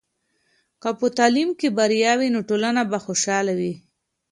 که 0.81 0.89
په 0.99 1.07
تعلیم 1.17 1.49
کې 1.59 1.67
بریا 1.77 2.13
وي، 2.19 2.29
نو 2.35 2.39
ټولنه 2.49 2.81
به 2.91 2.97
خوشحاله 3.05 3.53
وي. 3.59 3.73